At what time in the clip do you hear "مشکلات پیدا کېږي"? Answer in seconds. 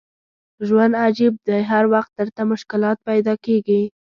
2.51-3.81